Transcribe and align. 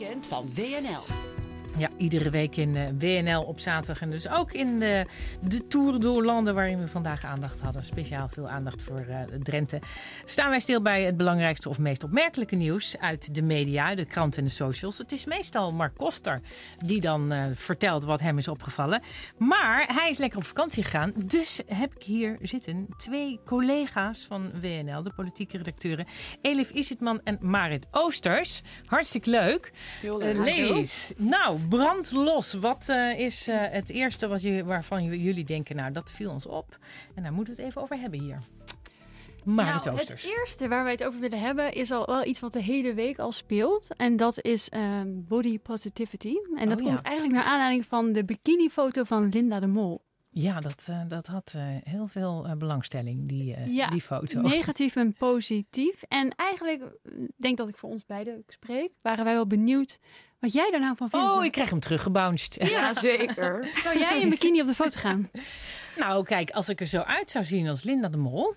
weekend 0.00 0.26
van 0.26 0.48
WNL. 0.54 1.29
Ja, 1.76 1.88
iedere 1.96 2.30
week 2.30 2.56
in 2.56 2.74
uh, 2.74 2.84
WNL 2.98 3.42
op 3.42 3.60
zaterdag. 3.60 4.02
En 4.02 4.10
dus 4.10 4.28
ook 4.28 4.52
in 4.52 4.78
de, 4.78 5.06
de 5.42 5.66
Tour 5.66 6.00
door 6.00 6.24
landen 6.24 6.54
waarin 6.54 6.80
we 6.80 6.88
vandaag 6.88 7.24
aandacht 7.24 7.60
hadden. 7.60 7.84
Speciaal 7.84 8.28
veel 8.28 8.48
aandacht 8.48 8.82
voor 8.82 9.04
uh, 9.08 9.20
Drenthe. 9.42 9.80
Staan 10.24 10.50
wij 10.50 10.60
stil 10.60 10.82
bij 10.82 11.02
het 11.02 11.16
belangrijkste 11.16 11.68
of 11.68 11.78
meest 11.78 12.04
opmerkelijke 12.04 12.56
nieuws 12.56 12.98
uit 12.98 13.34
de 13.34 13.42
media, 13.42 13.94
de 13.94 14.04
krant 14.04 14.36
en 14.36 14.44
de 14.44 14.50
socials. 14.50 14.98
Het 14.98 15.12
is 15.12 15.24
meestal 15.24 15.72
Mark 15.72 15.96
Koster 15.96 16.40
die 16.84 17.00
dan 17.00 17.32
uh, 17.32 17.44
vertelt 17.54 18.04
wat 18.04 18.20
hem 18.20 18.38
is 18.38 18.48
opgevallen. 18.48 19.02
Maar 19.38 19.84
hij 19.94 20.10
is 20.10 20.18
lekker 20.18 20.38
op 20.38 20.44
vakantie 20.44 20.82
gegaan. 20.82 21.12
Dus 21.16 21.60
heb 21.66 21.94
ik 21.94 22.02
hier 22.02 22.38
zitten 22.42 22.88
twee 22.96 23.40
collega's 23.44 24.24
van 24.24 24.50
WNL, 24.60 25.02
de 25.02 25.12
politieke 25.16 25.56
redacteuren. 25.56 26.06
Elif 26.40 26.70
Isitman 26.70 27.20
en 27.24 27.38
Marit 27.40 27.86
Oosters. 27.90 28.62
Hartstikke 28.84 29.30
leuk. 29.30 29.72
ladies, 30.02 31.12
nou 31.16 31.59
brand 31.68 32.12
los. 32.12 32.52
Wat 32.52 32.86
uh, 32.90 33.18
is 33.18 33.48
uh, 33.48 33.56
het 33.70 33.88
eerste 33.88 34.28
wat 34.28 34.42
je, 34.42 34.64
waarvan 34.64 35.04
jullie 35.04 35.44
denken, 35.44 35.76
nou 35.76 35.92
dat 35.92 36.12
viel 36.12 36.30
ons 36.30 36.46
op. 36.46 36.78
En 37.14 37.22
daar 37.22 37.32
moeten 37.32 37.54
we 37.54 37.60
het 37.60 37.70
even 37.70 37.82
over 37.82 37.96
hebben 37.96 38.20
hier. 38.20 38.42
Maar 39.44 39.82
nou, 39.84 39.96
het 39.98 40.24
eerste 40.24 40.68
waar 40.68 40.82
wij 40.82 40.92
het 40.92 41.04
over 41.04 41.20
willen 41.20 41.40
hebben 41.40 41.72
is 41.72 41.90
al 41.90 42.06
wel 42.06 42.24
iets 42.24 42.40
wat 42.40 42.52
de 42.52 42.62
hele 42.62 42.94
week 42.94 43.18
al 43.18 43.32
speelt. 43.32 43.96
En 43.96 44.16
dat 44.16 44.42
is 44.44 44.68
um, 44.74 45.24
body 45.28 45.58
positivity. 45.58 46.34
En 46.54 46.68
dat 46.68 46.78
oh, 46.78 46.84
komt 46.84 46.98
ja. 46.98 47.02
eigenlijk 47.02 47.36
naar 47.36 47.44
aanleiding 47.44 47.86
van 47.86 48.12
de 48.12 48.24
bikinifoto 48.24 49.04
van 49.04 49.28
Linda 49.28 49.60
de 49.60 49.66
Mol. 49.66 50.02
Ja, 50.32 50.60
dat, 50.60 50.86
uh, 50.90 51.00
dat 51.08 51.26
had 51.26 51.54
uh, 51.56 51.62
heel 51.66 52.06
veel 52.06 52.46
uh, 52.46 52.52
belangstelling, 52.52 53.28
die, 53.28 53.72
ja, 53.72 53.88
die 53.88 54.00
foto. 54.00 54.40
Negatief 54.40 54.96
en 54.96 55.12
positief. 55.12 56.02
En 56.02 56.34
eigenlijk, 56.36 56.82
ik 57.02 57.30
denk 57.36 57.56
dat 57.56 57.68
ik 57.68 57.76
voor 57.76 57.90
ons 57.90 58.06
beiden 58.06 58.44
spreek, 58.46 58.90
waren 59.02 59.24
wij 59.24 59.34
wel 59.34 59.46
benieuwd 59.46 59.98
wat 60.40 60.52
jij 60.52 60.70
daar 60.70 60.80
nou 60.80 60.96
van 60.96 61.10
vindt. 61.10 61.30
Oh, 61.30 61.44
ik 61.44 61.52
krijg 61.52 61.70
hem 61.70 61.80
teruggebounced. 61.80 62.68
Ja, 62.68 62.94
zeker. 62.94 63.68
Zou 63.84 63.98
jij 63.98 64.20
in 64.20 64.30
bikini 64.30 64.60
op 64.60 64.66
de 64.66 64.74
foto 64.74 65.00
gaan? 65.00 65.30
Nou, 65.96 66.24
kijk, 66.24 66.50
als 66.50 66.68
ik 66.68 66.80
er 66.80 66.86
zo 66.86 67.00
uit 67.00 67.30
zou 67.30 67.44
zien 67.44 67.68
als 67.68 67.82
Linda 67.82 68.08
de 68.08 68.16
Mol. 68.16 68.54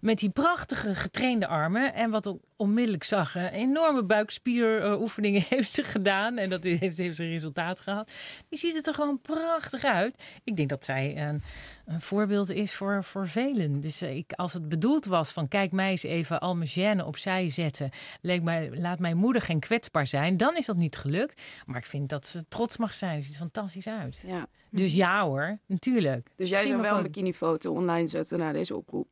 Met 0.00 0.18
die 0.18 0.30
prachtige 0.30 0.94
getrainde 0.94 1.46
armen. 1.46 1.94
En 1.94 2.10
wat 2.10 2.26
ook 2.28 2.40
onmiddellijk 2.56 3.04
zag, 3.04 3.34
een 3.34 3.48
enorme 3.48 4.04
buikspieroefeningen 4.04 5.44
heeft 5.48 5.72
ze 5.72 5.82
gedaan. 5.82 6.38
En 6.38 6.50
dat 6.50 6.64
heeft, 6.64 6.98
heeft 6.98 7.16
ze 7.16 7.28
resultaat 7.28 7.80
gehad. 7.80 8.12
Die 8.48 8.58
ziet 8.58 8.74
het 8.74 8.86
er 8.86 8.94
gewoon 8.94 9.20
prachtig 9.20 9.84
uit. 9.84 10.22
Ik 10.44 10.56
denk 10.56 10.68
dat 10.68 10.84
zij 10.84 11.16
een, 11.16 11.42
een 11.86 12.00
voorbeeld 12.00 12.50
is 12.50 12.74
voor, 12.74 13.04
voor 13.04 13.28
velen. 13.28 13.80
Dus 13.80 14.02
ik, 14.02 14.32
als 14.32 14.52
het 14.52 14.68
bedoeld 14.68 15.04
was 15.04 15.32
van 15.32 15.48
kijk 15.48 15.72
mij 15.72 15.90
eens 15.90 16.02
even 16.02 16.40
al 16.40 16.56
mijn 16.56 16.70
gêne 16.70 17.06
opzij 17.06 17.50
zetten. 17.50 17.90
Leek 18.20 18.42
mij, 18.42 18.70
laat 18.74 18.98
mij 18.98 19.14
moedig 19.14 19.48
en 19.48 19.60
kwetsbaar 19.60 20.06
zijn. 20.06 20.36
Dan 20.36 20.56
is 20.56 20.66
dat 20.66 20.76
niet 20.76 20.96
gelukt. 20.96 21.42
Maar 21.66 21.78
ik 21.78 21.86
vind 21.86 22.08
dat 22.08 22.26
ze 22.26 22.48
trots 22.48 22.76
mag 22.76 22.94
zijn. 22.94 23.20
Ze 23.20 23.26
ziet 23.26 23.34
er 23.34 23.40
fantastisch 23.40 23.88
uit. 23.88 24.18
Ja. 24.26 24.46
Dus 24.70 24.94
ja 24.94 25.24
hoor, 25.24 25.58
natuurlijk. 25.66 26.28
Dus 26.36 26.48
jij 26.48 26.66
zou 26.66 26.80
wel 26.80 26.96
een 26.96 27.02
bikinifoto 27.02 27.72
online 27.72 28.08
zetten 28.08 28.38
na 28.38 28.52
deze 28.52 28.76
oproep? 28.76 29.08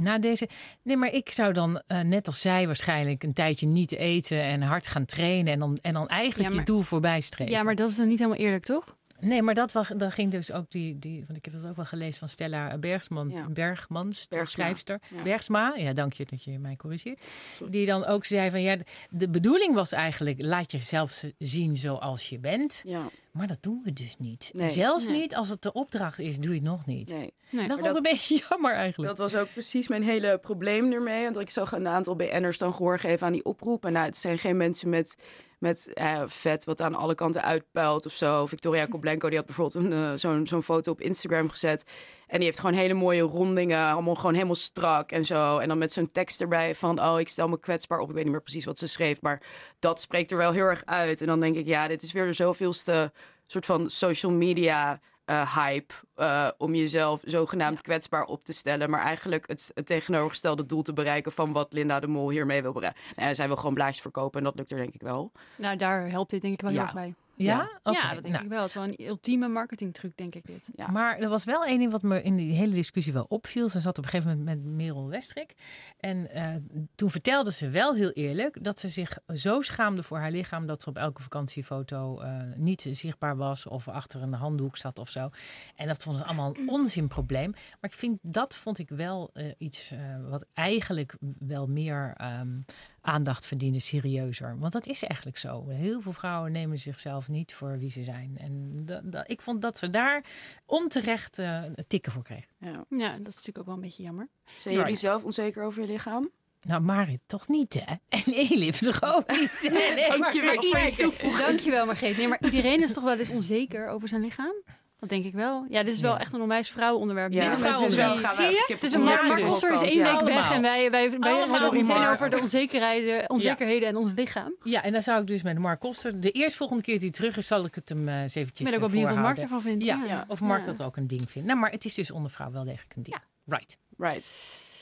Na 0.00 0.18
deze. 0.18 0.48
Nee, 0.82 0.96
maar 0.96 1.12
ik 1.12 1.30
zou 1.30 1.52
dan 1.52 1.82
uh, 1.88 2.00
net 2.00 2.26
als 2.26 2.40
zij 2.40 2.66
waarschijnlijk 2.66 3.22
een 3.22 3.32
tijdje 3.32 3.66
niet 3.66 3.92
eten 3.92 4.42
en 4.42 4.62
hard 4.62 4.86
gaan 4.86 5.04
trainen. 5.04 5.52
En 5.52 5.58
dan, 5.58 5.78
en 5.82 5.92
dan 5.92 6.08
eigenlijk 6.08 6.48
ja, 6.48 6.54
maar, 6.54 6.64
je 6.64 6.72
doel 6.72 6.80
voorbij 6.82 7.20
streven. 7.20 7.52
Ja, 7.52 7.62
maar 7.62 7.74
dat 7.74 7.90
is 7.90 7.96
dan 7.96 8.08
niet 8.08 8.18
helemaal 8.18 8.38
eerlijk, 8.40 8.64
toch? 8.64 8.98
Nee, 9.20 9.42
maar 9.42 9.54
dat, 9.54 9.72
was, 9.72 9.88
dat 9.96 10.12
ging 10.12 10.30
dus 10.30 10.52
ook 10.52 10.70
die, 10.70 10.98
die. 10.98 11.24
Want 11.26 11.38
ik 11.38 11.44
heb 11.44 11.54
dat 11.54 11.70
ook 11.70 11.76
wel 11.76 11.84
gelezen 11.84 12.18
van 12.18 12.28
Stella 12.28 12.78
Bergsman, 12.78 13.28
Ja. 13.30 13.48
Bergmans, 13.48 14.28
de 14.28 14.36
Bergsma, 14.36 14.62
schrijfster. 14.62 15.00
ja. 15.16 15.22
Bergsma, 15.22 15.74
ja, 15.76 15.92
dank 15.92 16.12
je 16.12 16.24
dat 16.26 16.44
je 16.44 16.58
mij 16.58 16.76
corrigeert. 16.76 17.20
Die 17.68 17.86
dan 17.86 18.06
ook 18.06 18.24
zei 18.24 18.50
van 18.50 18.62
ja, 18.62 18.76
de 19.10 19.28
bedoeling 19.28 19.74
was 19.74 19.92
eigenlijk: 19.92 20.42
laat 20.42 20.72
jezelf 20.72 21.24
zien 21.38 21.76
zoals 21.76 22.28
je 22.28 22.38
bent. 22.38 22.82
Ja, 22.84 23.10
Maar 23.32 23.46
dat 23.46 23.58
doen 23.62 23.80
we 23.84 23.92
dus 23.92 24.16
niet. 24.18 24.50
Nee. 24.54 24.68
Zelfs 24.68 25.06
Nee. 25.06 25.20
niet 25.20 25.34
als 25.36 25.48
het 25.48 25.62
de 25.62 25.72
opdracht 25.72 26.18
is, 26.18 26.38
doe 26.38 26.50
je 26.50 26.56
het 26.60 26.68
nog 26.68 26.86
niet. 26.86 27.12
nee. 27.12 27.32
Nee. 27.50 27.68
Dat 27.68 27.78
vond 27.78 27.90
ik 27.90 27.96
een 27.96 28.02
beetje 28.02 28.42
jammer 28.48 28.74
eigenlijk. 28.74 29.16
Dat 29.16 29.30
was 29.30 29.40
ook 29.42 29.52
precies 29.52 29.88
mijn 29.88 30.02
hele 30.02 30.38
probleem 30.38 30.92
ermee. 30.92 31.24
Want 31.24 31.38
ik 31.38 31.50
zag 31.50 31.72
een 31.72 31.88
aantal 31.88 32.16
BN'ers 32.16 32.58
dan 32.58 32.74
gehoor 32.74 32.98
geven 32.98 33.26
aan 33.26 33.32
die 33.32 33.44
oproep. 33.44 33.84
En 33.84 33.92
nou, 33.92 34.06
het 34.06 34.16
zijn 34.16 34.38
geen 34.38 34.56
mensen 34.56 34.88
met, 34.88 35.14
met 35.58 35.92
eh, 35.94 36.22
vet 36.26 36.64
wat 36.64 36.80
aan 36.80 36.94
alle 36.94 37.14
kanten 37.14 37.42
uitpuilt 37.42 38.06
of 38.06 38.12
zo. 38.12 38.46
Victoria 38.46 38.86
Koblenko 38.90 39.28
die 39.28 39.36
had 39.38 39.46
bijvoorbeeld 39.46 39.84
een, 39.84 39.92
eh, 39.92 40.12
zo'n 40.14 40.46
zo'n 40.46 40.62
foto 40.62 40.90
op 40.92 41.00
Instagram 41.00 41.48
gezet. 41.50 41.84
En 42.30 42.36
die 42.36 42.44
heeft 42.44 42.58
gewoon 42.60 42.74
hele 42.74 42.94
mooie 42.94 43.22
rondingen. 43.22 43.86
Allemaal 43.86 44.14
gewoon 44.14 44.34
helemaal 44.34 44.54
strak 44.54 45.12
en 45.12 45.24
zo. 45.24 45.58
En 45.58 45.68
dan 45.68 45.78
met 45.78 45.92
zo'n 45.92 46.10
tekst 46.12 46.40
erbij 46.40 46.74
van... 46.74 47.00
oh, 47.02 47.20
ik 47.20 47.28
stel 47.28 47.48
me 47.48 47.58
kwetsbaar 47.60 47.98
op. 47.98 48.08
Ik 48.08 48.14
weet 48.14 48.24
niet 48.24 48.32
meer 48.32 48.42
precies 48.42 48.64
wat 48.64 48.78
ze 48.78 48.86
schreef. 48.86 49.20
Maar 49.20 49.42
dat 49.78 50.00
spreekt 50.00 50.30
er 50.30 50.36
wel 50.36 50.52
heel 50.52 50.64
erg 50.64 50.82
uit. 50.84 51.20
En 51.20 51.26
dan 51.26 51.40
denk 51.40 51.56
ik, 51.56 51.66
ja, 51.66 51.88
dit 51.88 52.02
is 52.02 52.12
weer 52.12 52.26
de 52.26 52.32
zoveelste 52.32 53.12
soort 53.46 53.66
van 53.66 53.88
social 53.90 54.32
media... 54.32 55.00
eh, 55.24 55.56
hype 55.56 55.94
eh, 56.14 56.48
om 56.58 56.74
jezelf 56.74 57.20
zogenaamd 57.24 57.80
kwetsbaar 57.82 58.24
op 58.24 58.44
te 58.44 58.52
stellen, 58.52 58.90
maar 58.90 59.00
eigenlijk 59.02 59.44
het, 59.48 59.70
het 59.74 59.86
tegenovergestelde 59.86 60.66
doel 60.66 60.82
te 60.82 60.92
bereiken 60.92 61.32
van 61.32 61.52
wat 61.52 61.72
Linda 61.72 62.00
de 62.00 62.06
Mol 62.06 62.30
hiermee 62.30 62.62
wil 62.62 62.72
bereiken. 62.72 63.00
Nou, 63.16 63.34
zij 63.34 63.46
wil 63.46 63.56
gewoon 63.56 63.74
blaadjes 63.74 64.00
verkopen 64.00 64.38
en 64.38 64.44
dat 64.44 64.54
lukt 64.56 64.70
er 64.70 64.76
denk 64.76 64.94
ik 64.94 65.00
wel. 65.02 65.32
Nou, 65.56 65.76
daar 65.76 66.10
helpt 66.10 66.30
dit 66.30 66.40
denk 66.40 66.54
ik 66.54 66.60
wel 66.60 66.70
heel 66.70 66.78
Ja. 66.80 66.84
erg 66.84 66.94
bij. 66.94 67.14
Ja, 67.44 67.80
Oké, 67.82 67.98
ja, 67.98 68.14
dat 68.14 68.22
denk 68.22 68.34
nou. 68.34 68.44
ik 68.44 68.50
wel. 68.50 68.60
Het 68.60 68.68
is 68.68 68.74
wel 68.74 68.84
een 68.84 69.06
ultieme 69.06 69.48
marketingtruc, 69.48 70.16
denk 70.16 70.34
ik 70.34 70.46
dit. 70.46 70.68
Ja. 70.74 70.86
Maar 70.90 71.18
er 71.18 71.28
was 71.28 71.44
wel 71.44 71.64
één 71.64 71.78
ding 71.78 71.92
wat 71.92 72.02
me 72.02 72.22
in 72.22 72.36
die 72.36 72.52
hele 72.52 72.74
discussie 72.74 73.12
wel 73.12 73.26
opviel. 73.28 73.68
Ze 73.68 73.80
zat 73.80 73.98
op 73.98 74.04
een 74.04 74.10
gegeven 74.10 74.38
moment 74.38 74.64
met 74.64 74.72
Merel 74.74 75.08
Westrik. 75.08 75.54
En 76.00 76.30
eh, 76.30 76.54
toen 76.94 77.10
vertelde 77.10 77.52
ze 77.52 77.70
wel 77.70 77.94
heel 77.94 78.10
eerlijk 78.10 78.64
dat 78.64 78.80
ze 78.80 78.88
zich 78.88 79.18
zo 79.34 79.60
schaamde 79.60 80.02
voor 80.02 80.18
haar 80.18 80.30
lichaam 80.30 80.66
dat 80.66 80.82
ze 80.82 80.88
op 80.88 80.96
elke 80.96 81.22
vakantiefoto 81.22 82.20
eh, 82.20 82.36
niet 82.56 82.86
zichtbaar 82.90 83.36
was 83.36 83.66
of 83.66 83.88
achter 83.88 84.22
een 84.22 84.32
handdoek 84.32 84.76
zat 84.76 84.98
of 84.98 85.10
zo. 85.10 85.30
En 85.76 85.86
dat 85.86 86.02
vond 86.02 86.16
ze 86.16 86.24
allemaal 86.24 86.56
een 86.56 86.68
onzinprobleem. 86.68 87.50
Maar 87.50 87.90
ik 87.90 87.96
vind 87.96 88.18
dat 88.22 88.56
vond 88.56 88.78
ik 88.78 88.88
wel 88.88 89.30
eh, 89.32 89.46
iets 89.58 89.90
eh, 89.90 89.98
wat 90.28 90.46
eigenlijk 90.52 91.16
wel 91.38 91.66
meer 91.66 92.14
ehm, 92.16 92.60
aandacht 93.00 93.46
verdiende, 93.46 93.80
serieuzer. 93.80 94.58
Want 94.58 94.72
dat 94.72 94.86
is 94.86 95.02
eigenlijk 95.02 95.38
zo. 95.38 95.68
Heel 95.68 96.00
veel 96.00 96.12
vrouwen 96.12 96.52
nemen 96.52 96.78
zichzelf 96.78 97.28
niet 97.28 97.54
voor 97.54 97.78
wie 97.78 97.90
ze 97.90 98.04
zijn. 98.04 98.34
En 98.38 98.82
dat, 98.84 99.12
dat- 99.12 99.30
ik 99.30 99.40
vond 99.40 99.62
dat 99.62 99.78
ze 99.78 99.90
daar 99.90 100.24
onterecht 100.66 101.38
eh, 101.38 101.62
tikken 101.88 102.12
voor 102.12 102.22
kreeg. 102.22 102.44
Ja. 102.58 102.84
Ja, 102.88 103.08
dat 103.10 103.26
is 103.28 103.34
natuurlijk 103.34 103.58
ook 103.58 103.66
wel 103.66 103.74
een 103.74 103.80
beetje 103.80 104.02
jammer. 104.02 104.28
Zijn 104.58 104.74
jullie 104.74 104.88
Right. 104.88 105.00
zelf 105.00 105.24
onzeker 105.24 105.62
over 105.64 105.82
je 105.82 105.88
lichaam? 105.88 106.30
Nou, 106.62 106.82
Marit 106.82 107.20
toch 107.26 107.48
niet, 107.48 107.74
hè? 107.74 107.94
En 108.18 108.32
Elif 108.32 108.78
toch 108.78 109.02
ook 109.02 109.30
niet? 109.30 109.50
Nee, 109.72 110.18
maar 110.18 110.32
voor 110.32 110.40
je 110.42 111.36
Dankjewel, 111.38 111.86
Margreet. 111.86 112.16
Nee, 112.16 112.28
maar 112.28 112.42
iedereen 112.44 112.82
is 112.82 112.92
toch 112.92 113.04
wel 113.04 113.18
eens 113.18 113.28
onzeker 113.28 113.88
over 113.88 114.08
zijn 114.08 114.20
lichaam? 114.20 114.54
Dat 115.00 115.08
denk 115.08 115.24
ik 115.24 115.34
wel. 115.34 115.66
Ja, 115.68 115.82
dit 115.82 115.94
is 115.94 116.00
wel 116.00 116.12
Ja. 116.12 116.18
echt 116.20 116.32
een 116.32 116.40
onwijs 116.40 116.70
vrouwenonderwerp. 116.70 117.32
Ja, 117.32 117.38
Dit 117.40 117.48
is 117.48 117.52
een 117.54 117.58
het 117.58 117.68
vrouwenonderwerp. 117.68 118.20
wel- 118.20 118.30
gaan 118.30 118.34
Zie 118.36 118.44
je? 118.44 118.50
Dus 118.50 118.64
kippen 118.66 118.94
een 119.00 119.06
Ja, 119.08 119.22
Mark. 119.26 119.40
Koster 119.42 119.72
is 119.74 119.80
één 119.80 119.96
ja. 119.96 120.12
week 120.18 120.34
weg 120.34 120.52
en 120.52 120.62
wij, 120.62 120.90
wij, 120.90 120.90
wij 120.90 121.32
hebben 121.34 121.62
het 121.62 121.72
meteen 121.72 122.06
over 122.08 122.30
de 122.30 122.40
onzekerheden, 122.40 123.30
onzekerheden 123.30 123.88
en 123.88 123.96
ons 123.96 124.12
lichaam. 124.16 124.54
Ja, 124.62 124.82
en 124.82 124.92
dan 124.92 125.02
zou 125.02 125.20
ik 125.20 125.26
dus 125.26 125.42
met 125.42 125.58
Mark 125.58 125.80
Koster... 125.80 126.20
De 126.20 126.30
eerstvolgende 126.30 126.82
keer 126.82 126.94
dat 126.94 127.02
hij 127.02 127.12
terug 127.12 127.36
is, 127.36 127.46
zal 127.46 127.64
ik 127.64 127.74
het 127.74 127.88
hem 127.88 128.08
eh, 128.08 128.20
eens 128.20 128.34
eventjes 128.34 128.68
Ik 128.68 128.74
ben 128.74 128.74
ook 128.74 128.90
wel 128.90 129.00
eh, 129.00 129.06
benieuwd 129.06 129.14
wat 129.14 129.34
Mark 129.36 129.38
ervan 129.38 129.62
vindt. 129.62 129.84
Ja, 129.84 130.02
Ja. 130.06 130.24
of 130.28 130.40
Mark 130.40 130.60
Ja. 130.64 130.66
dat 130.72 130.82
ook 130.82 130.96
een 130.96 131.06
ding 131.06 131.30
vindt. 131.30 131.48
Nou, 131.48 131.60
maar 131.60 131.70
het 131.70 131.84
is 131.84 131.94
dus 131.94 132.10
onder 132.10 132.30
vrouw 132.30 132.50
wel 132.50 132.64
degelijk 132.64 132.94
een 132.96 133.02
ding. 133.02 133.16
Right. 133.46 133.76
Right. 133.98 134.30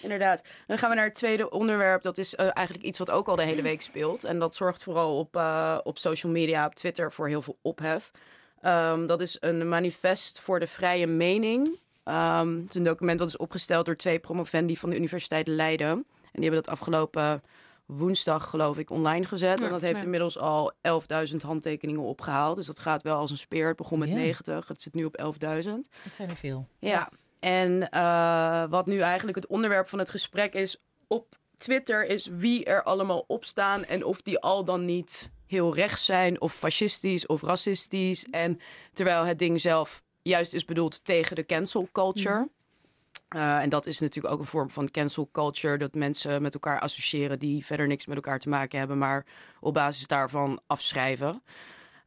Inderdaad. 0.03 0.43
Dan 0.67 0.79
gaan 0.79 0.91
we 0.91 0.97
naar 0.97 1.05
het 1.05 1.15
tweede 1.15 1.51
onderwerp. 1.51 2.03
Dat 2.03 2.19
is 2.19 2.35
eh, 2.35 2.49
eigenlijk 2.53 2.87
iets 2.87 2.99
wat 2.99 3.11
ook 3.11 3.29
al 3.29 3.37
de 3.37 3.43
hele 3.43 3.63
week 3.63 3.83
speelt. 3.83 4.25
En 4.25 4.39
dat 4.39 4.55
zorgt 4.55 4.83
vooral 4.83 5.19
op, 5.19 5.37
eh, 5.37 5.79
op 5.83 5.99
social 5.99 6.33
media, 6.33 6.67
op 6.67 6.75
Twitter, 6.75 7.13
voor 7.13 7.29
heel 7.29 7.43
veel 7.43 7.59
ophef. 7.63 8.11
Ehm, 8.61 9.07
dat 9.07 9.21
is 9.21 9.37
een 9.41 9.69
manifest 9.69 10.41
voor 10.41 10.61
de 10.61 10.67
vrije 10.67 11.07
mening. 11.07 11.79
Ehm, 12.05 12.57
het 12.57 12.69
is 12.69 12.75
een 12.75 12.85
document 12.85 13.19
dat 13.19 13.29
is 13.29 13.37
opgesteld 13.37 13.87
door 13.87 13.97
twee 13.97 14.19
promovendi 14.19 14.77
van 14.77 14.91
de 14.91 14.97
Universiteit 14.97 15.47
Leiden. 15.47 15.89
En 15.89 16.41
die 16.41 16.43
hebben 16.43 16.63
dat 16.63 16.73
afgelopen 16.73 17.43
woensdag, 17.87 18.51
geloof 18.51 18.79
ik, 18.79 18.91
online 18.91 19.25
gezet. 19.25 19.59
Ja, 19.59 19.65
en 19.65 19.71
dat 19.71 19.81
heeft 19.81 19.97
ja. 19.97 20.03
inmiddels 20.03 20.39
al 20.39 20.73
11.000 20.83 21.43
handtekeningen 21.43 22.03
opgehaald. 22.03 22.57
Dus 22.57 22.67
dat 22.67 22.79
gaat 22.79 23.03
wel 23.03 23.17
als 23.17 23.31
een 23.31 23.39
speer. 23.39 23.67
Het 23.67 23.77
begon 23.77 23.99
met 23.99 24.09
Ja. 24.09 24.15
90. 24.15 24.69
Het 24.69 24.83
zit 24.83 24.95
nu 24.95 25.05
op 25.05 25.17
11.000. 25.17 25.89
Dat 26.05 26.15
zijn 26.15 26.29
er 26.29 26.37
veel. 26.37 26.67
Ja, 26.79 27.11
en 27.41 27.91
eh, 27.91 28.65
wat 28.69 28.87
nu 28.87 29.01
eigenlijk 29.01 29.37
het 29.37 29.47
onderwerp 29.47 29.89
van 29.89 29.99
het 29.99 30.11
gesprek 30.11 30.55
is 30.55 30.81
op 31.07 31.37
Twitter, 31.57 32.07
is 32.07 32.27
wie 32.27 32.65
er 32.65 32.83
allemaal 32.83 33.25
op 33.27 33.45
staan 33.45 33.85
en 33.85 34.05
of 34.05 34.23
die 34.23 34.39
al 34.39 34.65
dan 34.65 34.85
niet 34.85 35.31
heel 35.49 35.75
rechts 35.75 36.05
zijn 36.05 36.41
of 36.41 36.55
fascistisch 36.55 37.27
of 37.27 37.43
racistisch. 37.43 38.27
En 38.31 38.61
terwijl 38.93 39.25
het 39.25 39.39
ding 39.39 39.61
zelf 39.61 40.03
juist 40.23 40.53
is 40.55 40.65
bedoeld 40.65 41.05
tegen 41.05 41.37
de 41.37 41.47
cancel 41.47 41.89
culture. 41.93 42.49
Eh, 43.29 43.63
en 43.63 43.69
dat 43.69 43.87
is 43.87 43.99
natuurlijk 43.99 44.35
ook 44.35 44.41
een 44.41 44.47
vorm 44.47 44.71
van 44.71 44.91
cancel 44.91 45.29
culture. 45.33 45.79
Dat 45.79 45.95
mensen 45.95 46.43
met 46.43 46.55
elkaar 46.55 46.81
associëren 46.81 47.39
die 47.39 47.65
verder 47.67 47.87
niks 47.87 48.07
met 48.07 48.17
elkaar 48.17 48.39
te 48.39 48.49
maken 48.49 48.79
hebben, 48.79 48.99
maar 48.99 49.27
op 49.61 49.75
basis 49.75 50.07
daarvan 50.07 50.61
afschrijven. 50.67 51.43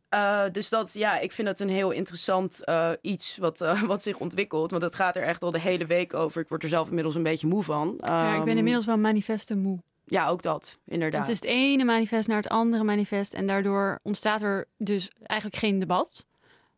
Eh, 0.10 0.44
dus 0.52 0.70
dat, 0.70 0.94
ja, 0.94 1.20
ik 1.20 1.32
vind 1.32 1.48
het 1.48 1.60
een 1.60 1.70
heel 1.70 1.92
interessant 1.92 2.64
eh, 2.64 2.92
iets 3.02 3.38
wat, 3.38 3.58
wat 3.86 4.04
zich 4.04 4.18
ontwikkelt. 4.18 4.72
Want 4.72 4.84
het 4.84 4.96
gaat 4.96 5.16
er 5.16 5.24
echt 5.24 5.44
al 5.44 5.52
de 5.52 5.60
hele 5.60 5.86
week 5.86 6.14
over. 6.14 6.42
Ik 6.42 6.50
word 6.50 6.64
er 6.64 6.70
zelf 6.70 6.88
inmiddels 6.88 7.16
een 7.16 7.24
beetje 7.24 7.48
moe 7.48 7.64
van. 7.64 7.98
Ja, 8.00 8.30
ik 8.30 8.40
ben 8.40 8.48
Ehm, 8.48 8.58
inmiddels 8.58 8.86
wel 8.86 8.98
manifesten 8.98 9.62
moe. 9.62 9.80
Ja, 10.12 10.28
ook 10.28 10.42
dat, 10.42 10.78
inderdaad. 10.86 11.28
Het 11.28 11.30
is 11.30 11.36
het 11.36 11.50
ene 11.50 11.84
manifest 11.84 12.28
naar 12.28 12.38
het 12.38 12.50
andere 12.50 12.84
manifest. 12.84 13.34
En 13.34 13.48
daardoor 13.48 14.00
ontstaat 14.04 14.42
er 14.42 14.68
dus 14.78 15.12
eigenlijk 15.24 15.60
geen 15.60 15.80
debat. 15.80 16.26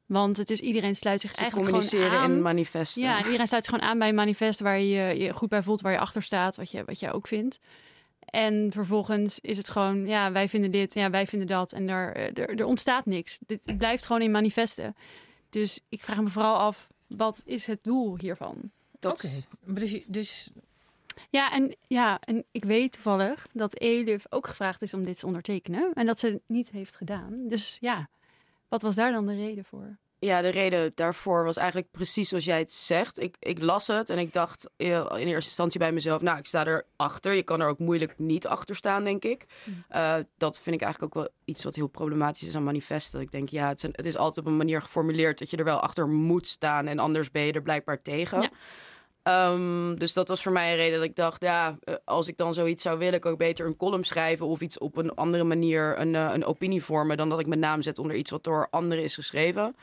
Want 0.06 0.38
het 0.38 0.50
is 0.50 0.60
iedereen 0.60 0.96
sluit 0.96 1.22
zich 1.22 1.34
Ze 1.34 1.40
eigenlijk 1.40 1.70
gewoon 1.70 1.82
communiceren 1.82 2.20
aan. 2.20 2.32
in 2.32 2.42
manifesten. 2.42 3.02
Ja, 3.02 3.18
en 3.18 3.26
iedereen 3.26 3.48
sluit 3.48 3.64
zich 3.66 3.74
gewoon 3.74 3.90
aan 3.90 4.00
bij 4.00 4.10
een 4.10 4.16
manifest 4.16 4.60
waar 4.60 4.80
je 4.80 5.20
je 5.20 5.34
goed 5.34 5.50
bij 5.50 5.64
voelt, 5.64 5.82
waar 5.82 5.92
je 5.92 6.00
achter 6.00 6.24
staat, 6.24 6.56
wat 6.56 6.72
je, 6.72 6.84
wat 6.86 7.00
je 7.00 7.12
ook 7.12 7.28
vindt. 7.28 7.60
En 8.20 8.72
vervolgens 8.72 9.40
is 9.40 9.58
het 9.58 9.70
gewoon, 9.70 10.08
ja, 10.08 10.32
wij 10.32 10.50
vinden 10.50 10.72
dit, 10.72 10.94
ja, 10.94 11.10
wij 11.10 11.28
vinden 11.28 11.48
dat. 11.48 11.74
En 11.74 11.90
er, 11.90 12.16
er, 12.16 12.60
er 12.60 12.66
ontstaat 12.66 13.06
niks. 13.06 13.38
Dit 13.46 13.78
blijft 13.78 14.06
gewoon 14.06 14.22
in 14.22 14.32
manifesten. 14.32 14.96
Dus 15.50 15.80
ik 15.90 16.04
vraag 16.04 16.22
me 16.22 16.30
vooral 16.30 16.58
af, 16.58 16.88
wat 17.08 17.42
is 17.46 17.66
het 17.66 17.84
doel 17.84 18.18
hiervan? 18.18 18.72
dat, 19.00 19.24
Oké, 19.24 19.30
dus, 19.80 20.04
dus 20.08 20.50
Ja 21.30 21.52
en, 21.52 21.76
ja, 21.88 22.20
en 22.20 22.46
ik 22.52 22.66
weet 22.66 22.92
toevallig 22.92 23.48
dat 23.54 23.80
Elif 23.80 24.26
ook 24.30 24.48
gevraagd 24.48 24.82
is 24.82 24.94
om 24.94 25.06
dit 25.06 25.20
te 25.20 25.26
ondertekenen. 25.26 25.92
En 25.94 26.06
dat 26.06 26.20
ze 26.20 26.28
het 26.28 26.42
niet 26.48 26.70
heeft 26.70 26.96
gedaan. 26.96 27.48
Dus 27.48 27.78
ja, 27.80 28.10
wat 28.68 28.82
was 28.82 28.96
daar 28.96 29.12
dan 29.12 29.26
de 29.26 29.36
reden 29.36 29.66
voor? 29.66 29.98
Ja, 30.24 30.42
de 30.42 30.50
reden 30.50 30.92
daarvoor 30.96 31.44
was 31.44 31.58
eigenlijk 31.58 31.92
precies 31.92 32.30
zoals 32.30 32.46
jij 32.46 32.60
het 32.60 32.72
zegt. 32.72 33.20
Ik, 33.20 33.36
ik 33.40 33.62
las 33.62 33.88
het 33.88 34.10
en 34.10 34.18
ik 34.18 34.34
dacht 34.34 34.70
eh, 34.78 34.88
in 34.90 35.28
eerste 35.28 35.32
instantie 35.34 35.80
bij 35.80 35.92
mezelf... 35.92 36.22
nou, 36.22 36.38
ik 36.38 36.46
sta 36.46 36.66
erachter. 36.66 37.34
Je 37.34 37.44
kan 37.44 37.62
er 37.62 37.68
ook 37.68 37.80
moeilijk 37.80 38.20
niet 38.20 38.48
achter 38.48 38.76
staan, 38.76 39.04
denk 39.04 39.24
ik. 39.24 39.46
Mm. 39.64 39.84
Eh, 39.90 40.16
dat 40.38 40.60
vind 40.60 40.76
ik 40.76 40.82
eigenlijk 40.82 41.16
ook 41.16 41.24
wel 41.24 41.34
iets 41.46 41.64
wat 41.64 41.76
heel 41.76 41.88
problematisch 41.88 42.48
is 42.48 42.56
aan 42.56 42.64
manifesten. 42.64 43.22
Ik 43.22 43.32
denk, 43.32 43.50
ja, 43.50 43.68
het 43.68 43.82
het 43.82 44.06
is 44.06 44.18
altijd 44.18 44.46
op 44.46 44.52
een 44.52 44.58
manier 44.58 44.82
geformuleerd... 44.82 45.40
dat 45.40 45.50
je 45.50 45.58
er 45.58 45.64
wel 45.64 45.80
achter 45.80 46.08
moet 46.08 46.48
staan 46.48 46.88
en 46.88 47.00
anders 47.00 47.32
ben 47.32 47.44
je 47.44 47.52
er 47.52 47.62
blijkbaar 47.62 48.02
tegen. 48.02 48.42
Ja. 48.42 48.50
Ehm, 49.24 49.96
dus 49.96 50.14
dat 50.14 50.28
was 50.28 50.44
voor 50.44 50.52
mij 50.52 50.70
een 50.72 50.76
reden 50.78 51.00
dat 51.00 51.08
ik 51.10 51.16
dacht... 51.16 51.42
ja, 51.42 51.78
eh, 51.84 51.94
als 52.06 52.28
ik 52.28 52.38
dan 52.38 52.54
zoiets 52.54 52.84
zou 52.84 52.98
willen... 52.98 53.20
kan 53.20 53.32
ik 53.32 53.38
beter 53.38 53.66
een 53.66 53.76
column 53.76 54.04
schrijven... 54.04 54.46
of 54.46 54.60
iets 54.62 54.78
op 54.78 54.98
een 54.98 55.16
andere 55.16 55.44
manier 55.44 56.00
een, 56.00 56.16
eh, 56.16 56.30
een 56.34 56.46
opinie 56.46 56.84
vormen... 56.84 57.18
dan 57.18 57.30
dat 57.30 57.40
ik 57.40 57.48
mijn 57.48 57.60
naam 57.60 57.82
zet 57.82 58.00
onder 58.00 58.16
iets 58.16 58.32
wat 58.32 58.44
door 58.44 58.68
anderen 58.70 59.04
is 59.04 59.16
geschreven... 59.16 59.76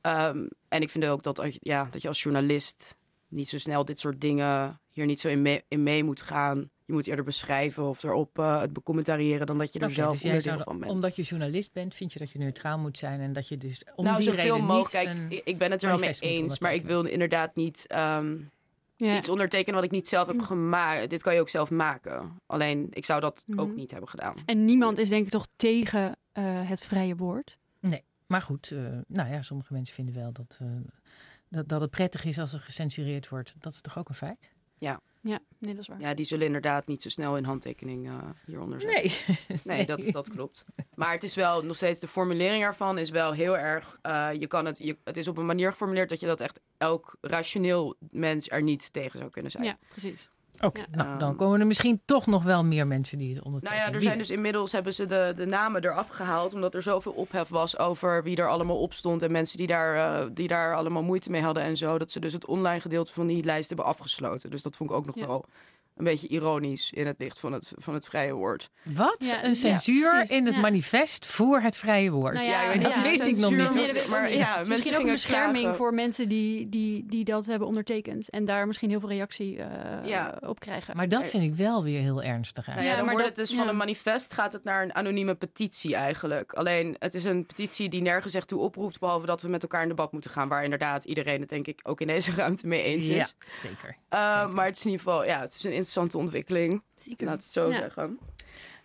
Ehm, 0.00 0.46
en 0.68 0.82
ik 0.82 0.90
vind 0.90 1.04
ook 1.06 1.22
dat, 1.22 1.42
ja, 1.60 1.88
dat 1.90 2.02
je 2.02 2.08
als 2.08 2.22
journalist 2.22 2.96
niet 3.28 3.48
zo 3.48 3.58
snel 3.58 3.84
dit 3.84 3.98
soort 3.98 4.20
dingen 4.20 4.80
hier 4.90 5.06
niet 5.06 5.20
zo 5.20 5.28
in 5.28 5.42
mee, 5.42 5.64
in 5.68 5.82
mee 5.82 6.04
moet 6.04 6.22
gaan. 6.22 6.70
Je 6.84 6.92
moet 6.92 7.06
eerder 7.06 7.24
beschrijven 7.24 7.84
of 7.84 8.02
erop 8.02 8.38
eh, 8.38 8.60
het 8.60 8.72
becommentariëren 8.72 9.46
dan 9.46 9.58
dat 9.58 9.72
je 9.72 9.78
er 9.78 9.84
Oké, 9.84 9.94
zelf 9.94 10.12
dus 10.12 10.24
onderdeel 10.24 10.52
zou, 10.52 10.62
van 10.64 10.78
bent. 10.78 10.92
omdat 10.92 11.16
je 11.16 11.22
journalist 11.22 11.72
bent, 11.72 11.94
vind 11.94 12.12
je 12.12 12.18
dat 12.18 12.30
je 12.30 12.38
neutraal 12.38 12.78
moet 12.78 12.98
zijn 12.98 13.20
en 13.20 13.32
dat 13.32 13.48
je 13.48 13.56
dus 13.58 13.84
om 13.94 14.04
nou, 14.04 14.16
die 14.16 14.30
reden 14.30 14.64
mogelijk. 14.64 15.12
niet 15.14 15.28
Kijk, 15.28 15.42
ik- 15.44 15.58
ben 15.58 15.70
het 15.70 15.82
er 15.82 15.88
wel 15.88 15.98
mee 15.98 16.16
eens, 16.18 16.58
maar 16.58 16.74
ik 16.74 16.84
wil 16.84 17.04
inderdaad 17.04 17.54
niet 17.56 17.84
ehm, 17.86 18.36
Ja. 19.06 19.16
iets 19.18 19.28
ondertekenen 19.28 19.74
wat 19.74 19.84
ik 19.84 19.90
niet 19.90 20.08
zelf 20.08 20.26
heb 20.26 20.40
gemaakt. 20.40 21.10
Dit 21.10 21.22
kan 21.22 21.34
je 21.34 21.40
ook 21.40 21.48
zelf 21.48 21.70
maken. 21.70 22.40
Alleen, 22.46 22.86
ik 22.90 23.04
zou 23.04 23.20
dat 23.20 23.44
ook 23.56 23.66
Mhm. 23.66 23.74
niet 23.76 23.90
hebben 23.90 24.08
gedaan. 24.08 24.34
En 24.46 24.64
niemand 24.64 24.98
is 24.98 25.08
denk 25.08 25.24
ik 25.24 25.30
toch 25.30 25.46
tegen 25.56 26.16
eh, 26.32 26.68
het 26.68 26.80
vrije 26.80 27.16
woord. 27.16 27.58
Maar 28.26 28.42
goed, 28.42 28.70
eh, 28.70 28.78
nou 29.06 29.30
ja, 29.32 29.42
sommige 29.42 29.72
mensen 29.72 29.94
vinden 29.94 30.14
wel 30.14 30.32
dat, 30.32 30.58
eh, 30.60 30.68
dat, 31.48 31.68
dat 31.68 31.80
het 31.80 31.90
prettig 31.90 32.24
is 32.24 32.38
als 32.38 32.52
er 32.52 32.60
gecensureerd 32.60 33.28
wordt. 33.28 33.54
Dat 33.58 33.72
is 33.72 33.80
toch 33.80 33.98
ook 33.98 34.08
een 34.08 34.14
feit? 34.14 34.50
Ja, 34.76 35.00
nee, 35.20 35.38
dat 35.58 35.78
is 35.78 35.88
waar. 35.88 36.00
Ja, 36.00 36.14
die 36.14 36.24
zullen 36.24 36.46
inderdaad 36.46 36.86
niet 36.86 37.02
zo 37.02 37.08
snel 37.08 37.36
een 37.36 37.44
handtekening 37.44 38.06
eh, 38.08 38.18
hieronder 38.46 38.80
zetten. 38.80 39.02
Nee. 39.48 39.60
Nee, 39.76 39.86
dat, 39.86 40.02
dat 40.12 40.30
klopt. 40.30 40.64
Maar 40.94 41.12
het 41.12 41.22
is 41.24 41.34
wel 41.34 41.64
nog 41.64 41.76
steeds, 41.76 42.00
de 42.00 42.08
formulering 42.08 42.62
ervan 42.64 42.98
is 42.98 43.10
wel 43.10 43.32
heel 43.32 43.58
erg. 43.58 43.98
eh, 44.02 44.28
je 44.38 44.46
kan 44.46 44.64
het, 44.64 44.78
je, 44.78 44.96
het 45.04 45.16
is 45.16 45.28
op 45.28 45.36
een 45.38 45.46
manier 45.46 45.70
geformuleerd 45.70 46.08
dat 46.08 46.20
je 46.20 46.26
dat 46.26 46.40
echt 46.40 46.60
elk 46.76 47.16
rationeel 47.20 47.96
mens 48.10 48.50
er 48.50 48.62
niet 48.62 48.92
tegen 48.92 49.18
zou 49.18 49.30
kunnen 49.30 49.50
zijn. 49.50 49.64
Ja, 49.64 49.78
precies. 49.88 50.30
Oké, 50.64 50.80
Ja. 50.80 50.86
nou, 51.04 51.18
dan 51.18 51.28
Ehm. 51.28 51.36
komen 51.36 51.60
er 51.60 51.66
misschien 51.66 52.02
toch 52.04 52.26
nog 52.26 52.42
wel 52.44 52.64
meer 52.64 52.86
mensen 52.86 53.18
die 53.18 53.26
het 53.28 53.36
Nou 53.36 53.46
ondertekenen. 53.46 53.86
ja, 53.88 53.92
er 53.94 54.00
zijn 54.02 54.18
dus 54.18 54.30
inmiddels 54.30 54.72
hebben 54.72 54.94
ze 54.94 55.06
de, 55.06 55.32
de 55.36 55.46
namen 55.46 55.84
eraf 55.84 56.08
gehaald. 56.08 56.54
Omdat 56.54 56.74
er 56.74 56.82
zoveel 56.82 57.12
ophef 57.12 57.48
was 57.48 57.78
over 57.78 58.22
wie 58.22 58.36
er 58.36 58.48
allemaal 58.48 58.78
op 58.78 58.92
stond. 58.92 59.22
En 59.22 59.32
mensen 59.32 59.58
die 59.58 59.66
daar, 59.66 59.94
eh, 60.20 60.26
die 60.32 60.48
daar 60.48 60.74
allemaal 60.76 61.02
moeite 61.02 61.30
mee 61.30 61.42
hadden 61.42 61.62
en 61.62 61.76
zo. 61.76 61.98
Dat 61.98 62.10
ze 62.10 62.20
dus 62.20 62.32
het 62.32 62.46
online 62.46 62.80
gedeelte 62.80 63.12
van 63.12 63.26
die 63.26 63.44
lijst 63.44 63.68
hebben 63.68 63.86
afgesloten. 63.86 64.50
Dus 64.50 64.62
dat 64.62 64.76
vond 64.76 64.90
ik 64.90 64.96
ook 64.96 65.06
nog 65.06 65.14
Ja. 65.18 65.26
wel 65.26 65.44
een 65.98 66.04
beetje 66.04 66.28
ironisch 66.28 66.90
in 66.92 67.06
het 67.06 67.16
licht 67.18 67.38
van 67.38 67.52
het, 67.52 67.72
van 67.76 67.94
het 67.94 68.06
vrije 68.06 68.32
woord. 68.32 68.70
Wat? 68.84 69.16
Ja, 69.18 69.42
een 69.42 69.48
ja, 69.48 69.54
censuur 69.54 70.30
in 70.30 70.44
het 70.46 70.54
Ja. 70.54 70.60
manifest 70.60 71.26
voor 71.26 71.60
het 71.60 71.76
vrije 71.76 72.10
woord. 72.10 72.34
Nou 72.34 72.46
Ja, 72.46 72.62
ja, 72.62 72.70
ik 72.72 72.80
weet 72.80 72.82
dat 72.82 72.94
niet, 72.96 73.02
wist 73.04 73.26
ik 73.26 73.36
nog 73.36 73.50
niet, 73.50 73.74
Nee, 73.74 74.08
Maar 74.08 74.32
ja, 74.32 74.62
misschien 74.68 74.94
ook 74.94 75.00
een 75.00 75.06
bescherming 75.06 75.58
klagen. 75.60 75.76
voor 75.76 75.94
mensen 75.94 76.28
die, 76.28 76.68
die, 76.68 77.04
die 77.06 77.24
dat 77.24 77.46
hebben 77.46 77.68
ondertekend. 77.68 78.30
En 78.30 78.44
daar 78.44 78.66
misschien 78.66 78.90
heel 78.90 79.00
veel 79.00 79.08
reactie 79.08 79.58
eh, 79.62 80.08
Ja. 80.08 80.38
op 80.46 80.60
krijgen. 80.60 80.96
Maar 80.96 81.08
dat 81.08 81.28
vind 81.30 81.42
ik 81.42 81.54
wel 81.54 81.84
weer 81.84 82.00
heel 82.00 82.22
ernstig 82.22 82.66
Nou 82.66 82.78
ja, 82.80 82.84
Ja, 82.84 82.96
dan 82.96 83.04
maar 83.04 83.14
wordt 83.14 83.28
dat- 83.28 83.36
het 83.36 83.46
dus 83.46 83.56
van 83.56 83.64
ja. 83.64 83.70
een 83.70 83.76
manifest 83.76 84.34
gaat 84.34 84.52
het 84.52 84.64
naar 84.64 84.82
een 84.82 84.94
anonieme 84.94 85.34
petitie 85.34 85.94
eigenlijk. 85.94 86.52
Alleen 86.52 86.96
het 86.98 87.14
is 87.14 87.24
een 87.24 87.46
petitie 87.46 87.88
die 87.88 88.02
nergens 88.02 88.34
echt 88.34 88.48
toe 88.48 88.60
oproept, 88.60 88.98
behalve 88.98 89.26
dat 89.26 89.42
we 89.42 89.48
met 89.48 89.62
elkaar 89.62 89.82
in 89.82 89.88
debat 89.88 90.12
moeten 90.12 90.30
gaan, 90.30 90.48
waar 90.48 90.64
inderdaad 90.64 91.04
iedereen 91.04 91.40
het 91.40 91.48
denk 91.48 91.66
ik 91.66 91.80
ook 91.82 92.00
in 92.00 92.06
deze 92.06 92.32
ruimte 92.40 92.66
mee 92.66 92.82
eens 92.82 93.06
ja, 93.06 93.18
is. 93.18 93.36
zeker. 93.46 93.96
Uh, 94.10 94.34
zeker. 94.38 94.54
maar 94.54 94.66
het 94.66 94.76
is 94.76 94.84
in 94.84 94.90
ieder 94.90 95.04
geval, 95.06 95.24
ja, 95.24 95.40
het 95.40 95.54
is 95.54 95.64
een 95.64 95.72
interessante 95.88 96.18
ontwikkeling. 96.18 96.82
Laat 97.16 97.42
het 97.42 97.52
zo 97.52 97.70
Ja. 97.70 97.78
zeggen. 97.78 98.18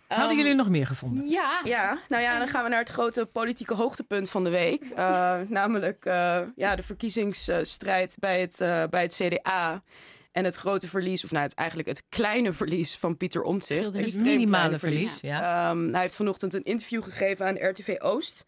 Hadden 0.08 0.28
Ehm, 0.28 0.38
jullie 0.38 0.54
nog 0.54 0.68
meer 0.68 0.86
gevonden? 0.86 1.28
Ja. 1.28 1.60
Ja, 1.64 1.98
nou 2.08 2.22
ja, 2.22 2.38
dan 2.38 2.48
gaan 2.48 2.62
we 2.64 2.68
naar 2.70 2.78
het 2.78 2.88
grote 2.88 3.26
politieke 3.26 3.74
hoogtepunt 3.74 4.30
van 4.30 4.44
de 4.44 4.50
week. 4.50 4.84
Uh, 4.84 5.40
namelijk 5.48 6.04
uh, 6.04 6.40
ja, 6.56 6.76
de 6.76 6.82
verkiezingsstrijd 6.82 8.16
bij 8.18 8.40
het, 8.40 8.60
uh, 8.60 8.84
bij 8.90 9.02
het 9.02 9.14
CDA. 9.14 9.82
En 10.32 10.44
het 10.44 10.54
grote 10.54 10.88
verlies, 10.88 11.24
of 11.24 11.30
nou, 11.30 11.44
het, 11.44 11.54
eigenlijk 11.54 11.88
het 11.88 12.02
kleine 12.08 12.52
verlies 12.52 12.96
van 12.98 13.16
Pieter 13.16 13.42
Omtzigt. 13.42 13.84
Het 13.84 13.94
Extreem 13.94 14.24
minimale 14.24 14.48
kleine 14.50 14.78
verlies, 14.78 15.20
ja. 15.20 15.70
Um, 15.70 15.92
hij 15.92 16.00
heeft 16.00 16.16
vanochtend 16.16 16.54
een 16.54 16.62
interview 16.62 17.02
gegeven 17.02 17.46
aan 17.46 17.68
RTV 17.70 17.94
Oost. 17.98 18.44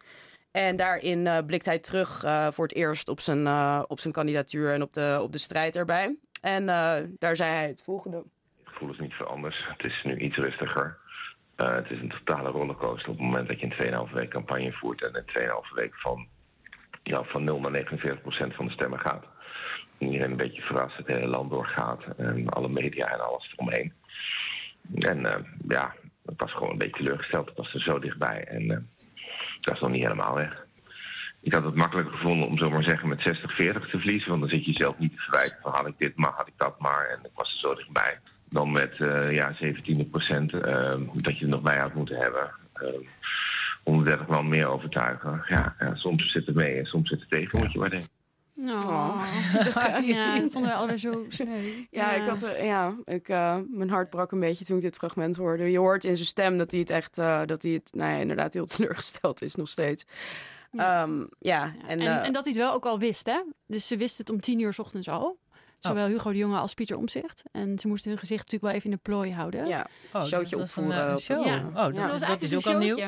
En 0.50 0.76
daarin 0.76 1.26
uh, 1.26 1.38
blikt 1.46 1.66
hij 1.66 1.78
terug 1.78 2.24
uh, 2.24 2.48
voor 2.50 2.66
het 2.66 2.74
eerst 2.76 3.08
op 3.08 3.20
zijn, 3.20 3.46
uh, 3.46 3.82
op 3.86 4.00
zijn 4.00 4.12
kandidatuur 4.12 4.72
en 4.72 4.82
op 4.82 4.92
de, 4.92 5.18
op 5.22 5.32
de 5.32 5.38
strijd 5.38 5.76
erbij. 5.76 6.16
En 6.40 6.62
uh, 6.62 6.94
daar 7.18 7.36
zei 7.36 7.50
hij 7.52 7.68
het 7.68 7.82
volgende. 7.82 8.24
Het 8.76 8.84
gevoel 8.84 9.00
is 9.00 9.08
niet 9.08 9.18
veel 9.18 9.34
anders. 9.34 9.66
Het 9.68 9.84
is 9.84 10.02
nu 10.04 10.16
iets 10.16 10.36
rustiger. 10.36 10.98
Uh, 11.56 11.74
het 11.74 11.90
is 11.90 12.00
een 12.00 12.08
totale 12.08 12.50
rollercoaster 12.50 13.08
op 13.08 13.16
het 13.16 13.26
moment 13.26 13.48
dat 13.48 13.60
je 13.60 13.66
een 13.66 14.08
2,5 14.08 14.12
week 14.12 14.30
campagne 14.30 14.72
voert 14.72 15.02
en 15.02 15.16
een 15.16 15.68
2,5 15.68 15.74
week 15.74 15.94
van, 15.94 16.26
ja, 17.02 17.22
van 17.22 17.44
0 17.44 17.60
naar 17.60 17.70
49 17.70 18.20
procent 18.20 18.54
van 18.54 18.66
de 18.66 18.72
stemmen 18.72 19.00
gaat. 19.00 19.24
En 19.98 20.06
iedereen 20.06 20.30
een 20.30 20.36
beetje 20.36 20.62
verrast, 20.62 20.96
het 20.96 21.06
hele 21.06 21.26
land 21.26 21.50
doorgaat 21.50 22.04
en 22.16 22.48
alle 22.48 22.68
media 22.68 23.06
en 23.06 23.26
alles 23.26 23.52
eromheen. 23.52 23.92
En 24.98 25.18
uh, 25.18 25.34
ja, 25.68 25.94
ik 26.26 26.40
was 26.40 26.52
gewoon 26.52 26.70
een 26.70 26.78
beetje 26.78 26.96
teleurgesteld. 26.96 27.48
Het 27.48 27.56
was 27.56 27.74
er 27.74 27.80
zo 27.80 27.98
dichtbij 27.98 28.44
en 28.44 28.62
uh, 28.62 28.78
dat 29.60 29.74
is 29.74 29.80
nog 29.80 29.90
niet 29.90 30.02
helemaal 30.02 30.34
weg. 30.34 30.66
Ik 31.40 31.54
had 31.54 31.64
het 31.64 31.74
makkelijker 31.74 32.14
gevonden 32.14 32.48
om 32.48 32.58
zomaar 32.58 32.82
zeggen 32.82 33.08
met 33.08 33.18
60-40 33.20 33.22
te 33.56 33.98
verliezen. 33.98 34.28
Want 34.28 34.40
dan 34.40 34.50
zit 34.50 34.66
je 34.66 34.74
zelf 34.74 34.98
niet 34.98 35.12
te 35.12 35.22
verwijten 35.22 35.58
van 35.62 35.72
had 35.72 35.86
ik 35.86 35.98
dit 35.98 36.16
maar, 36.16 36.32
had 36.32 36.48
ik 36.48 36.56
dat 36.56 36.80
maar. 36.80 37.06
En 37.08 37.18
ik 37.24 37.30
was 37.34 37.52
er 37.52 37.58
zo 37.58 37.74
dichtbij. 37.74 38.18
Dan 38.48 38.72
met 38.72 38.98
uh, 38.98 39.32
ja, 39.32 39.52
17 39.54 40.10
procent 40.10 40.52
uh, 40.54 40.60
dat 41.14 41.38
je 41.38 41.44
er 41.44 41.48
nog 41.48 41.60
bij 41.62 41.78
had 41.78 41.94
moeten 41.94 42.16
hebben. 42.16 42.50
Uh, 42.82 42.88
130 43.84 44.26
man 44.26 44.48
meer 44.48 44.66
overtuigen. 44.66 45.42
Ja, 45.48 45.74
ja, 45.78 45.94
soms 45.94 46.32
zit 46.32 46.46
het 46.46 46.54
mee 46.54 46.78
en 46.78 46.84
soms 46.86 47.08
zit 47.08 47.20
het 47.20 47.30
tegen, 47.30 47.58
moet 47.58 47.72
je 47.72 47.78
maar 47.78 47.90
denken. 47.90 48.08
Oh. 48.58 49.22
ja, 50.04 50.40
dat 50.40 50.52
vonden 50.52 50.70
we 50.70 50.76
allebei 50.76 50.98
zo 50.98 51.24
sneu. 51.28 51.72
Ja, 51.90 52.12
ik 52.12 52.28
had, 52.28 52.42
er- 52.42 52.64
ja 52.64 52.94
ik, 53.04 53.28
uh, 53.28 53.56
mijn 53.70 53.90
hart 53.90 54.10
brak 54.10 54.32
een 54.32 54.40
beetje 54.40 54.64
toen 54.64 54.76
ik 54.76 54.82
dit 54.82 54.96
fragment 54.96 55.36
hoorde. 55.36 55.70
Je 55.70 55.78
hoort 55.78 56.04
in 56.04 56.14
zijn 56.16 56.26
stem 56.28 56.58
dat 56.58 56.70
hij 56.70 56.80
het 56.80 56.90
echt, 56.90 57.18
uh, 57.18 57.40
dat 57.44 57.62
hij 57.62 57.72
het, 57.72 57.90
nou 57.92 58.12
ja, 58.12 58.18
inderdaad 58.18 58.52
heel 58.52 58.64
teleurgesteld 58.76 59.42
is 59.42 59.54
nog 59.54 59.68
steeds. 59.68 60.06
Ja. 60.72 61.02
Um, 61.02 61.28
ja, 61.38 61.64
Ja, 61.64 61.72
en, 61.88 62.00
en, 62.00 62.06
uh, 62.06 62.24
en 62.24 62.32
dat 62.32 62.44
hij 62.44 62.52
het 62.52 62.62
wel 62.62 62.72
ook 62.72 62.86
al 62.86 62.98
wist, 62.98 63.26
hè? 63.26 63.42
Dus 63.66 63.86
ze 63.86 63.96
wist 63.96 64.18
het 64.18 64.30
om 64.30 64.40
tien 64.40 64.60
uur 64.60 64.72
's 64.72 64.78
ochtends 64.78 65.08
al. 65.08 65.38
Zowel 65.78 66.06
Hugo 66.06 66.30
de 66.32 66.38
Jonge 66.38 66.58
als 66.58 66.74
Pieter 66.74 66.96
Omzicht. 66.96 67.42
En 67.52 67.78
ze 67.78 67.88
moesten 67.88 68.10
hun 68.10 68.18
gezicht 68.18 68.40
natuurlijk 68.44 68.64
wel 68.64 68.72
even 68.72 68.90
in 68.90 68.96
de 68.96 69.02
plooi 69.10 69.32
houden. 69.32 69.66
ja, 69.66 69.86
Oh, 70.12 70.22
showtje 70.24 70.30
dat 70.30 70.42
is 70.46 70.52
een, 70.52 70.60
opvoeren 70.84 71.08
eh, 71.10 71.16
show. 71.16 71.46
Ja. 71.46 71.64
Oh, 71.68 71.74
dat, 71.74 71.96
Ja. 71.96 72.12
is- 72.12 72.20
dat 72.20 72.42
is 72.42 72.50
een 72.50 72.58
ook 72.58 72.66
al 72.66 72.78
nieuw. 72.78 72.98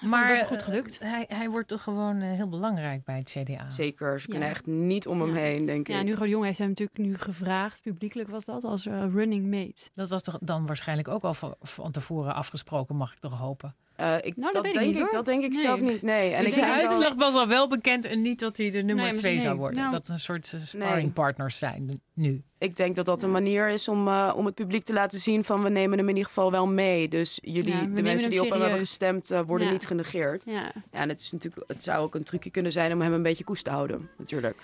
Maar 0.00 0.30
eh, 0.32 0.46
goed 0.46 0.62
gelukt. 0.62 0.98
Hij, 0.98 1.24
hij 1.28 1.48
wordt 1.50 1.68
toch 1.68 1.82
gewoon 1.82 2.20
eh, 2.20 2.30
heel 2.32 2.48
belangrijk 2.48 3.04
bij 3.04 3.16
het 3.16 3.30
CDA. 3.38 3.70
zeker. 3.70 4.20
Ze 4.20 4.28
kunnen 4.28 4.48
Ja. 4.48 4.54
echt 4.54 4.66
niet 4.66 5.06
om 5.06 5.20
hem 5.20 5.34
Ja. 5.34 5.40
heen, 5.40 5.66
denk 5.66 5.86
Ja, 5.88 5.94
ik. 5.94 6.00
en 6.00 6.06
Hugo 6.06 6.22
de 6.22 6.28
Jonge 6.28 6.46
heeft 6.46 6.58
hem 6.58 6.68
natuurlijk 6.68 6.98
nu 6.98 7.16
gevraagd, 7.18 7.82
publiekelijk 7.82 8.28
was 8.30 8.44
dat, 8.44 8.64
als 8.64 8.86
eh, 8.86 9.04
running 9.12 9.46
mate. 9.50 9.88
Dat 9.94 10.08
was 10.08 10.22
toch 10.22 10.38
dan 10.40 10.66
waarschijnlijk 10.66 11.08
ook 11.08 11.22
al 11.22 11.34
van, 11.34 11.54
van 11.60 11.90
tevoren 11.90 12.34
afgesproken, 12.34 12.96
mag 12.96 13.12
ik 13.12 13.18
toch 13.18 13.38
hopen. 13.38 13.74
Uh, 14.02 14.14
ik, 14.22 14.32
dat 14.36 14.52
dat, 14.52 14.62
weet 14.62 14.74
ik 14.74 14.80
denk 14.80 14.94
niet, 14.94 15.04
ik, 15.04 15.10
dat 15.12 15.24
denk 15.24 15.44
ik 15.44 15.50
Nee. 15.52 15.60
zelf 15.60 15.80
niet. 15.80 16.02
Nee, 16.02 16.32
en 16.32 16.40
dus 16.44 16.48
ik 16.48 16.54
de 16.54 16.60
denk 16.60 16.74
wel- 16.74 16.84
uitslag 16.84 17.14
was 17.14 17.34
al 17.34 17.48
wel 17.48 17.68
bekend 17.68 18.04
en 18.04 18.22
niet 18.22 18.40
dat 18.40 18.56
hij 18.56 18.70
de 18.70 18.82
nummer 18.82 19.04
Nee, 19.04 19.12
twee 19.14 19.32
nee. 19.32 19.40
zou 19.42 19.56
worden. 19.56 19.78
Nou. 19.78 19.90
dat 19.90 20.08
een 20.08 20.18
soort 20.18 20.52
eh, 20.52 20.60
sparringpartners 20.60 21.58
zijn 21.58 22.00
nu. 22.14 22.42
Ik 22.58 22.76
denk 22.76 22.96
dat 22.96 23.06
dat 23.06 23.22
een 23.22 23.30
manier 23.30 23.68
is 23.68 23.88
om, 23.88 24.08
uh, 24.08 24.32
om 24.36 24.46
het 24.46 24.54
publiek 24.54 24.84
te 24.84 24.92
laten 24.92 25.18
zien 25.18 25.44
van 25.44 25.62
we 25.62 25.68
nemen 25.68 25.98
hem 25.98 26.08
in 26.08 26.14
ieder 26.14 26.28
geval 26.28 26.50
wel 26.50 26.66
mee. 26.66 27.08
Dus 27.08 27.38
jullie, 27.42 27.74
Ja, 27.74 27.80
de 27.94 28.02
mensen 28.02 28.30
die 28.30 28.42
op 28.42 28.50
hem 28.50 28.60
hebben 28.60 28.78
gestemd, 28.78 29.30
uh, 29.30 29.40
worden 29.46 29.66
Ja. 29.66 29.72
niet 29.72 29.86
genegeerd. 29.86 30.42
Ja. 30.46 30.52
Ja, 30.52 30.72
en 30.90 31.08
het, 31.08 31.20
is 31.20 31.32
natuurlijk, 31.32 31.64
het 31.66 31.82
zou 31.84 32.02
ook 32.04 32.14
een 32.14 32.22
trucje 32.24 32.50
kunnen 32.50 32.72
zijn 32.72 32.92
om 32.92 33.00
hem 33.00 33.12
een 33.12 33.22
beetje 33.22 33.44
koest 33.44 33.64
te 33.64 33.70
houden, 33.70 34.08
natuurlijk. 34.18 34.56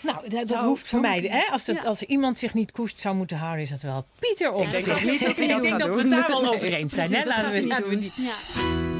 Nou, 0.00 0.28
dat, 0.28 0.48
dat 0.48 0.62
hoeft 0.62 0.88
voor 0.88 1.00
mij. 1.00 1.20
Hè? 1.20 1.52
Als, 1.52 1.66
het, 1.66 1.82
Ja. 1.82 1.88
als 1.88 2.02
iemand 2.02 2.38
zich 2.38 2.54
niet 2.54 2.72
koest 2.72 2.98
zou 2.98 3.16
moeten 3.16 3.36
houden, 3.36 3.62
is 3.62 3.70
dat 3.70 3.80
wel 3.80 4.06
Pieter 4.18 4.52
op 4.52 4.64
Ik 4.64 4.70
denk 4.70 4.84
zich. 4.84 5.02
dat 5.20 5.30
Ik 5.30 5.36
denk 5.62 5.62
we 5.62 6.00
het 6.00 6.10
daar 6.10 6.28
wel 6.28 6.54
over 6.54 6.72
eens 6.74 6.94
zijn. 6.94 7.12
Hè? 7.14 7.20
Precies, 7.22 7.36
Laten 7.42 7.60
we, 7.60 7.66
laten 7.66 7.88
we 7.88 7.94
niet 7.94 8.14
die, 8.16 8.24
doen. 8.24 8.84
Ja. 8.90 8.95